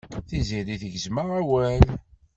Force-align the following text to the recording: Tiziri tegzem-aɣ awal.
Tiziri 0.27 0.75
tegzem-aɣ 0.81 1.29
awal. 1.39 1.83